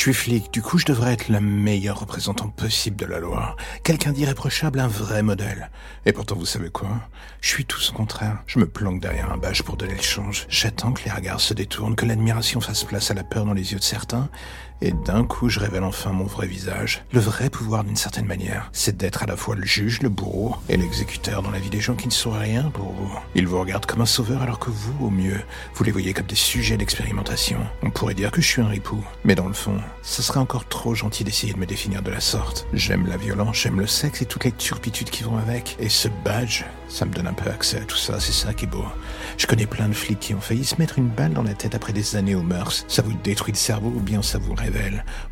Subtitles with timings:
[0.00, 3.54] Suis flic, du coup je devrais être le meilleur représentant possible de la loi.
[3.84, 5.70] Quelqu'un d'irréprochable, un vrai modèle.
[6.06, 6.88] Et pourtant vous savez quoi?
[7.42, 8.38] Je suis tout ce contraire.
[8.46, 10.46] Je me planque derrière un badge pour donner le change.
[10.48, 13.72] J'attends que les regards se détournent, que l'admiration fasse place à la peur dans les
[13.72, 14.30] yeux de certains,
[14.82, 17.04] et d'un coup, je révèle enfin mon vrai visage.
[17.12, 20.56] Le vrai pouvoir, d'une certaine manière, c'est d'être à la fois le juge, le bourreau
[20.68, 23.18] et l'exécuteur dans la vie des gens qui ne sont rien pour vous.
[23.34, 25.40] Ils vous regardent comme un sauveur alors que vous, au mieux,
[25.74, 27.58] vous les voyez comme des sujets d'expérimentation.
[27.82, 29.04] On pourrait dire que je suis un ripou.
[29.24, 32.20] Mais dans le fond, ce serait encore trop gentil d'essayer de me définir de la
[32.20, 32.66] sorte.
[32.72, 35.76] J'aime la violence, j'aime le sexe et toutes les turpitudes qui vont avec.
[35.78, 38.64] Et ce badge, ça me donne un peu accès à tout ça, c'est ça qui
[38.64, 38.84] est beau.
[39.36, 41.74] Je connais plein de flics qui ont failli se mettre une balle dans la tête
[41.74, 42.84] après des années aux mœurs.
[42.88, 44.54] Ça vous détruit le cerveau ou bien ça vous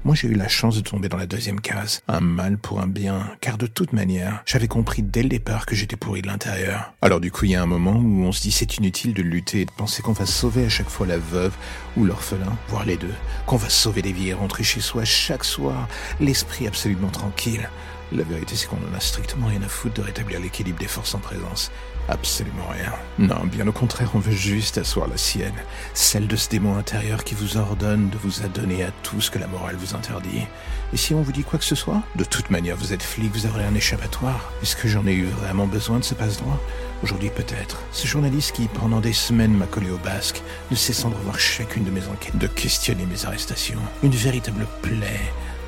[0.04, 2.02] Moi j'ai eu la chance de tomber dans la deuxième case.
[2.08, 5.74] Un mal pour un bien, car de toute manière, j'avais compris dès le départ que
[5.74, 6.92] j'étais pourri de l'intérieur.
[7.02, 9.22] Alors du coup il y a un moment où on se dit c'est inutile de
[9.22, 11.54] lutter et de penser qu'on va sauver à chaque fois la veuve
[11.96, 13.14] ou l'orphelin, voire les deux.
[13.46, 15.88] Qu'on va sauver des vies et rentrer chez soi chaque soir,
[16.20, 17.68] l'esprit absolument tranquille.
[18.12, 21.14] La vérité, c'est qu'on en a strictement rien à foutre de rétablir l'équilibre des forces
[21.14, 21.70] en présence.
[22.08, 22.92] Absolument rien.
[23.18, 25.54] Non, bien au contraire, on veut juste asseoir la sienne,
[25.92, 29.38] celle de ce démon intérieur qui vous ordonne de vous adonner à tout ce que
[29.38, 30.46] la morale vous interdit.
[30.92, 32.02] Et si on vous dit quoi que ce soit?
[32.16, 34.50] De toute manière, vous êtes flic, vous aurez un échappatoire.
[34.62, 36.58] Est-ce que j'en ai eu vraiment besoin de ce passe-droit?
[37.02, 37.82] Aujourd'hui peut-être.
[37.92, 41.84] Ce journaliste qui, pendant des semaines, m'a collé au basque, ne cessant de revoir chacune
[41.84, 43.80] de mes enquêtes, de questionner mes arrestations.
[44.02, 45.20] Une véritable plaie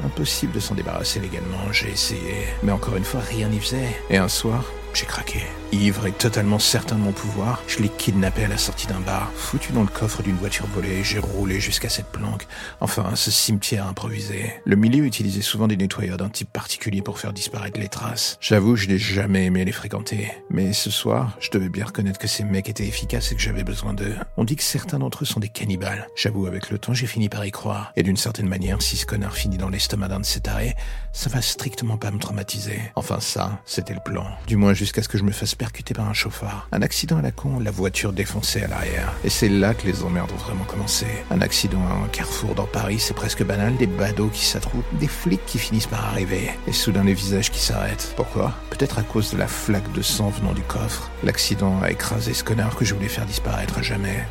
[0.05, 2.47] Impossible de s'en débarrasser légalement, j'ai essayé.
[2.63, 4.01] Mais encore une fois, rien n'y faisait.
[4.09, 5.41] Et un soir, j'ai craqué.
[5.73, 9.31] Ivre et totalement certain de mon pouvoir, je l'ai kidnappé à la sortie d'un bar,
[9.35, 12.47] foutu dans le coffre d'une voiture volée, j'ai roulé jusqu'à cette planque,
[12.81, 14.53] enfin ce cimetière improvisé.
[14.65, 18.37] Le milieu utilisait souvent des nettoyeurs d'un type particulier pour faire disparaître les traces.
[18.41, 20.33] J'avoue, je n'ai jamais aimé les fréquenter.
[20.51, 23.65] Mais ce soir, je devais bien reconnaître que ces mecs étaient efficaces et que j'avais
[23.65, 24.17] besoin d'eux.
[24.37, 26.09] On dit que certains d'entre eux sont des cannibales.
[26.17, 27.93] J'avoue, avec le temps, j'ai fini par y croire.
[27.97, 30.75] Et d'une certaine manière, si ce connard finit dans l'estomac d'un de ces tarés,
[31.13, 32.81] ça va strictement pas me traumatiser.
[32.97, 34.27] Enfin ça, c'était le plan.
[34.47, 36.67] Du moins jusqu'à ce que je me fasse percuté par un chauffard.
[36.73, 39.13] Un accident à la con, la voiture défoncée à l'arrière.
[39.25, 41.05] Et c'est là que les emmerdes ont vraiment commencé.
[41.31, 45.07] Un accident à un carrefour dans Paris, c'est presque banal, des badauds qui s'attroupent, des
[45.07, 48.15] flics qui finissent par arriver, et soudain les visages qui s'arrêtent.
[48.17, 48.55] Pourquoi?
[48.71, 51.11] Peut-être à cause de la flaque de sang venant du coffre.
[51.25, 54.25] L'accident a écrasé ce connard que je voulais faire disparaître à jamais.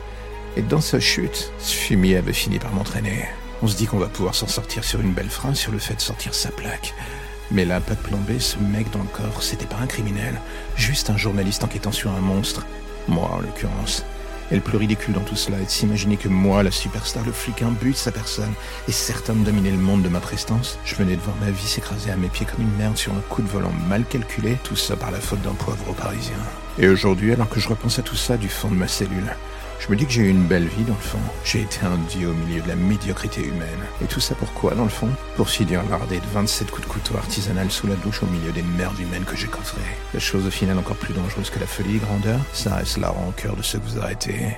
[0.58, 3.26] Et dans sa chute, ce fumier avait fini par m'entraîner.
[3.62, 5.94] On se dit qu'on va pouvoir s'en sortir sur une belle phrase sur le fait
[5.94, 6.96] de sortir sa plaque.
[7.52, 10.40] Mais là, pas de plan ce mec dans le coffre, c'était pas un criminel,
[10.76, 12.66] juste un journaliste enquêtant sur un monstre.
[13.08, 14.06] Moi, en l'occurrence.
[14.52, 17.32] Et le plus ridicule dans tout cela est de s'imaginer que moi, la superstar, le
[17.32, 18.54] flic but sa personne,
[18.88, 20.80] est certain de dominer le monde de ma prestance.
[20.86, 23.22] Je venais de voir ma vie s'écraser à mes pieds comme une merde sur un
[23.30, 26.38] coup de volant mal calculé, tout ça par la faute d'un poivre parisien.
[26.80, 29.36] Et aujourd'hui, alors que je repense à tout ça du fond de ma cellule,
[29.80, 31.20] je me dis que j'ai eu une belle vie dans le fond.
[31.44, 33.80] J'ai été un dieu au milieu de la médiocrité humaine.
[34.04, 35.10] Et tout ça pourquoi dans le fond?
[35.36, 38.64] Pour finir lardé de 27 coups de couteau artisanal sous la douche au milieu des
[38.64, 39.82] merdes humaines que j'ai coffrées.
[40.14, 43.56] La chose au final encore plus dangereuse que la folie grandeur, ça reste la rancœur
[43.56, 44.58] de ceux que vous arrêtez.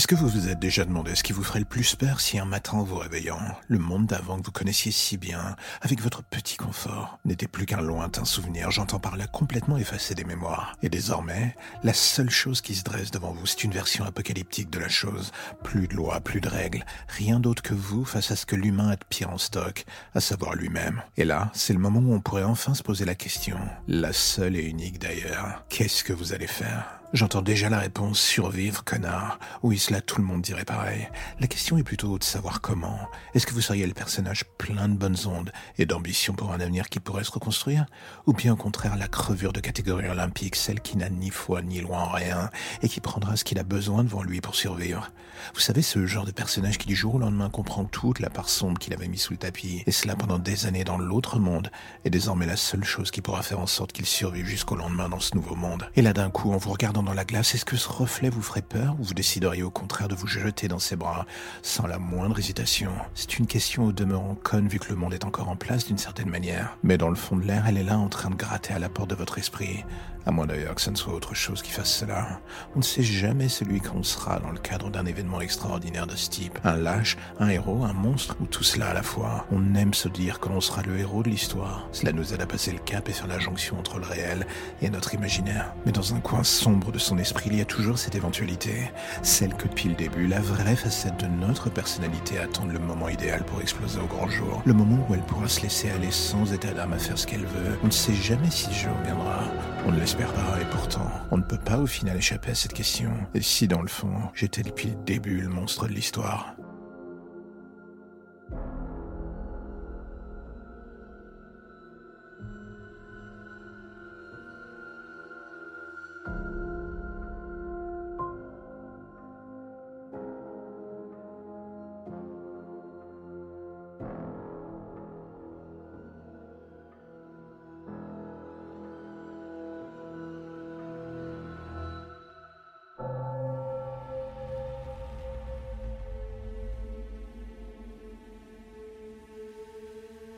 [0.00, 2.38] Est-ce que vous vous êtes déjà demandé ce qui vous ferait le plus peur si
[2.38, 6.56] un matin vous réveillant, le monde d'avant que vous connaissiez si bien, avec votre petit
[6.56, 10.74] confort, n'était plus qu'un lointain souvenir, j'entends par là complètement effacé des mémoires.
[10.82, 14.78] Et désormais, la seule chose qui se dresse devant vous, c'est une version apocalyptique de
[14.78, 15.32] la chose.
[15.62, 18.88] Plus de lois, plus de règles, rien d'autre que vous face à ce que l'humain
[18.88, 21.02] a de pire en stock, à savoir lui-même.
[21.18, 24.56] Et là, c'est le moment où on pourrait enfin se poser la question, la seule
[24.56, 26.99] et unique d'ailleurs, qu'est-ce que vous allez faire?
[27.12, 29.40] J'entends déjà la réponse survivre, connard.
[29.64, 31.08] Oui, cela tout le monde dirait pareil.
[31.40, 33.00] La question est plutôt de savoir comment.
[33.34, 36.88] Est-ce que vous seriez le personnage plein de bonnes ondes et d'ambition pour un avenir
[36.88, 37.86] qui pourrait se reconstruire?
[38.26, 41.80] Ou bien au contraire la crevure de catégorie olympique, celle qui n'a ni foi ni
[41.80, 42.48] loi en rien
[42.80, 45.10] et qui prendra ce qu'il a besoin devant lui pour survivre?
[45.54, 48.48] Vous savez, ce genre de personnage qui du jour au lendemain comprend toute la part
[48.48, 51.70] sombre qu'il avait mis sous le tapis, et cela pendant des années dans l'autre monde,
[52.04, 55.18] est désormais la seule chose qui pourra faire en sorte qu'il survive jusqu'au lendemain dans
[55.18, 55.90] ce nouveau monde.
[55.96, 58.42] Et là d'un coup, en vous regardant dans la glace, est-ce que ce reflet vous
[58.42, 61.26] ferait peur ou vous décideriez au contraire de vous jeter dans ses bras
[61.62, 62.90] sans la moindre hésitation?
[63.14, 65.98] C'est une question au demeurant conne vu que le monde est encore en place d'une
[65.98, 66.76] certaine manière.
[66.82, 68.88] Mais dans le fond de l'air, elle est là en train de gratter à la
[68.88, 69.84] porte de votre esprit.
[70.26, 72.40] À moins d'ailleurs que ce ne soit autre chose qui fasse cela.
[72.74, 76.28] On ne sait jamais celui qu'on sera dans le cadre d'un événement extraordinaire de ce
[76.28, 76.58] type.
[76.64, 79.46] Un lâche, un héros, un monstre, ou tout cela à la fois.
[79.50, 81.88] On aime se dire que l'on sera le héros de l'histoire.
[81.92, 84.46] Cela nous aide à passer le cap et faire la jonction entre le réel
[84.82, 85.74] et notre imaginaire.
[85.86, 88.90] Mais dans un coin sombre de son esprit, il y a toujours cette éventualité.
[89.22, 93.44] Celle que depuis le début, la vraie facette de notre personnalité attend le moment idéal
[93.44, 94.62] pour exploser au grand jour.
[94.64, 97.46] Le moment où elle pourra se laisser aller sans état d'âme à faire ce qu'elle
[97.46, 97.78] veut.
[97.82, 99.40] On ne sait jamais si ce jour viendra.
[99.86, 103.12] On ne l'espère et pourtant, on ne peut pas au final échapper à cette question.
[103.34, 106.54] Et si dans le fond, j'étais depuis le début le monstre de l'histoire?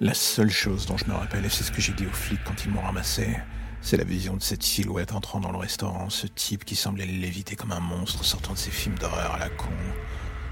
[0.03, 2.43] La seule chose dont je me rappelle, et c'est ce que j'ai dit aux flics
[2.45, 3.37] quand ils m'ont ramassé,
[3.81, 7.55] c'est la vision de cette silhouette entrant dans le restaurant, ce type qui semblait l'éviter
[7.55, 9.71] comme un monstre sortant de ses films d'horreur à la con.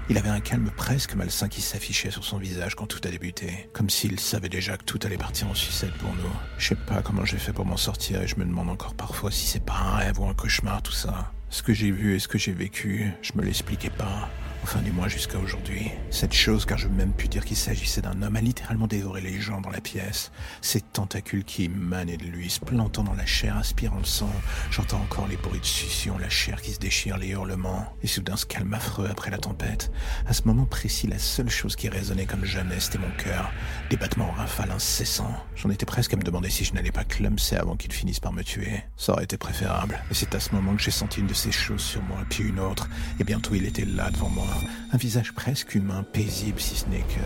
[0.09, 3.69] Il avait un calme presque malsain qui s'affichait sur son visage quand tout a débuté,
[3.73, 6.31] comme s'il savait déjà que tout allait partir en sucette pour nous.
[6.57, 9.31] Je sais pas comment j'ai fait pour m'en sortir et je me demande encore parfois
[9.31, 11.29] si c'est pas un rêve ou un cauchemar tout ça.
[11.49, 14.29] Ce que j'ai vu et ce que j'ai vécu, je me l'expliquais pas.
[14.63, 15.91] Enfin, du moins jusqu'à aujourd'hui.
[16.11, 19.19] Cette chose, car je veux même pu dire qu'il s'agissait d'un homme, a littéralement dévoré
[19.19, 20.31] les gens dans la pièce.
[20.61, 24.31] Ces tentacules qui émanaient de lui, se plantant dans la chair, aspirant le sang.
[24.69, 27.91] J'entends encore les bruits de succion, la chair qui se déchire, les hurlements.
[28.03, 29.91] Et soudain, ce calme affreux après la tempête.
[30.27, 33.51] À ce moment précis, la seule chose qui résonnait comme jamais, c'était mon cœur.
[33.89, 35.35] Des battements rafales incessants.
[35.55, 38.31] J'en étais presque à me demander si je n'allais pas clumser avant qu'il finisse par
[38.31, 38.83] me tuer.
[38.95, 39.99] Ça aurait été préférable.
[40.11, 42.43] Et c'est à ce moment que j'ai senti une de ces choses sur moi, puis
[42.43, 42.87] une autre.
[43.19, 44.50] Et bientôt, il était là devant moi
[44.91, 47.21] un visage presque humain, paisible si ce n'est que...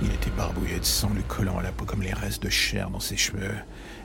[0.00, 2.88] Il était barbouillé de sang lui collant à la peau comme les restes de chair
[2.88, 3.54] dans ses cheveux.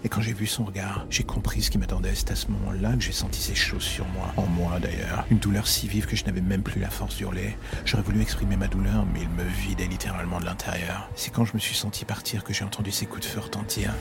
[0.04, 2.16] Et quand j'ai vu son regard, j'ai compris ce qui m'attendait.
[2.16, 4.34] C'est à ce moment-là que j'ai senti ces choses sur moi.
[4.36, 5.24] En moi d'ailleurs.
[5.30, 7.56] Une douleur si vive que je n'avais même plus la force d'hurler.
[7.86, 11.12] J'aurais voulu exprimer ma douleur, mais il me vidait littéralement de l'intérieur.
[11.16, 13.94] C'est quand je me suis senti partir que j'ai entendu ses coups de feu retentir.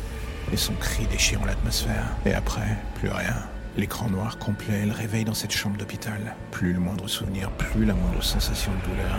[0.51, 2.07] Et son cri déchirant l'atmosphère.
[2.25, 3.37] Et après, plus rien.
[3.75, 6.37] L'écran noir complet, le réveil dans cette chambre d'hôpital.
[6.51, 9.19] Plus le moindre souvenir, plus la moindre sensation de douleur.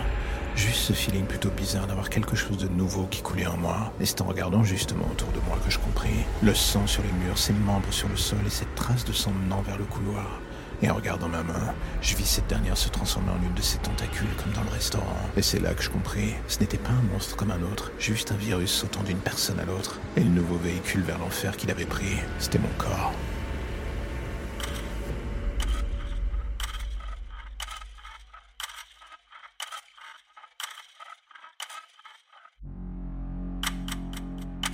[0.54, 3.92] Juste ce feeling plutôt bizarre d'avoir quelque chose de nouveau qui coulait en moi.
[4.00, 6.24] Et c'est en regardant justement autour de moi que je compris.
[6.40, 9.32] Le sang sur les murs, ses membres sur le sol et cette trace de sang
[9.32, 10.38] menant vers le couloir.
[10.82, 13.78] Et en regardant ma main, je vis cette dernière se transformer en une de ces
[13.78, 15.18] tentacules comme dans le restaurant.
[15.36, 18.30] Et c'est là que je compris, ce n'était pas un monstre comme un autre, juste
[18.30, 19.98] un virus sautant d'une personne à l'autre.
[20.16, 23.12] Et le nouveau véhicule vers l'enfer qu'il avait pris, c'était mon corps.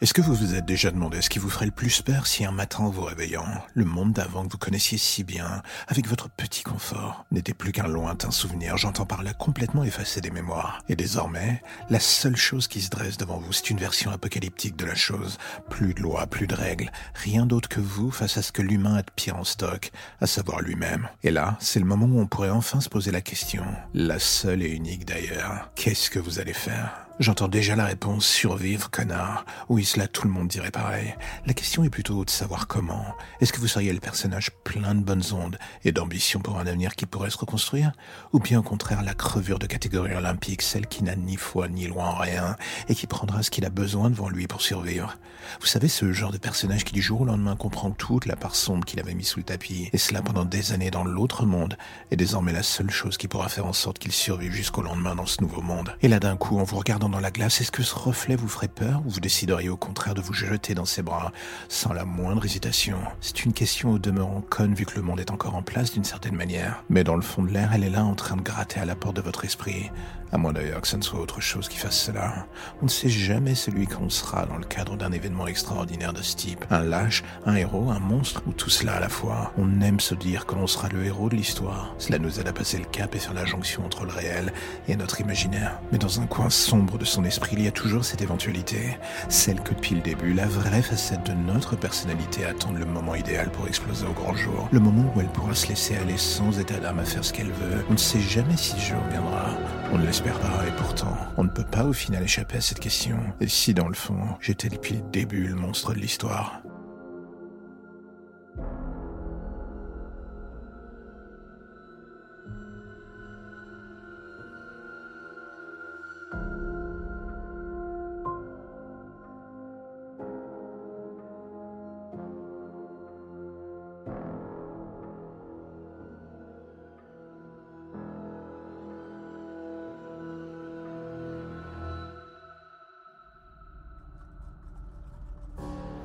[0.00, 2.44] Est-ce que vous vous êtes déjà demandé ce qui vous ferait le plus peur si
[2.44, 6.30] un matin en vous réveillant, le monde d'avant que vous connaissiez si bien, avec votre
[6.30, 10.84] petit confort, n'était plus qu'un lointain souvenir, j'entends par là complètement effacé des mémoires.
[10.88, 14.84] Et désormais, la seule chose qui se dresse devant vous, c'est une version apocalyptique de
[14.84, 15.36] la chose.
[15.68, 18.94] Plus de lois, plus de règles, rien d'autre que vous face à ce que l'humain
[18.94, 19.90] a de pire en stock,
[20.20, 21.08] à savoir lui-même.
[21.24, 23.64] Et là, c'est le moment où on pourrait enfin se poser la question,
[23.94, 27.07] la seule et unique d'ailleurs, qu'est-ce que vous allez faire?
[27.20, 29.44] J'entends déjà la réponse survivre, connard.
[29.68, 31.16] Oui, cela tout le monde dirait pareil.
[31.46, 33.04] La question est plutôt de savoir comment.
[33.40, 36.94] Est-ce que vous seriez le personnage plein de bonnes ondes et d'ambition pour un avenir
[36.94, 37.90] qui pourrait se reconstruire?
[38.32, 41.88] Ou bien au contraire la crevure de catégorie olympique, celle qui n'a ni foi ni
[41.88, 42.56] loi en rien
[42.88, 45.16] et qui prendra ce qu'il a besoin devant lui pour survivre?
[45.60, 48.54] Vous savez, ce genre de personnage qui du jour au lendemain comprend toute la part
[48.54, 51.76] sombre qu'il avait mis sous le tapis, et cela pendant des années dans l'autre monde,
[52.10, 55.26] est désormais la seule chose qui pourra faire en sorte qu'il survive jusqu'au lendemain dans
[55.26, 55.96] ce nouveau monde.
[56.02, 58.48] Et là d'un coup, en vous regardant dans la glace, est-ce que ce reflet vous
[58.48, 61.32] ferait peur ou vous décideriez au contraire de vous jeter dans ses bras
[61.68, 62.98] sans la moindre hésitation?
[63.20, 66.04] C'est une question au demeurant conne vu que le monde est encore en place d'une
[66.04, 66.84] certaine manière.
[66.88, 68.96] Mais dans le fond de l'air, elle est là en train de gratter à la
[68.96, 69.90] porte de votre esprit.
[70.30, 72.46] À moins d'ailleurs que ce ne soit autre chose qui fasse cela.
[72.82, 76.36] On ne sait jamais celui qu'on sera dans le cadre d'un événement extraordinaire de ce
[76.36, 76.66] type.
[76.70, 79.52] Un lâche, un héros, un monstre, ou tout cela à la fois.
[79.56, 81.94] On aime se dire que l'on sera le héros de l'histoire.
[81.96, 84.52] Cela nous aide à passer le cap et faire la jonction entre le réel
[84.86, 85.80] et notre imaginaire.
[85.92, 88.98] Mais dans un coin sombre de son esprit, il y a toujours cette éventualité.
[89.28, 93.50] Celle que depuis le début, la vraie facette de notre personnalité attend le moment idéal
[93.50, 94.68] pour exploser au grand jour.
[94.72, 97.52] Le moment où elle pourra se laisser aller sans état d'âme à faire ce qu'elle
[97.52, 97.84] veut.
[97.88, 98.98] On ne sait jamais si ce jour.
[99.92, 102.80] On ne l'espère pas, et pourtant, on ne peut pas au final échapper à cette
[102.80, 103.18] question.
[103.40, 106.60] Et si dans le fond, j'étais depuis le début le monstre de l'histoire?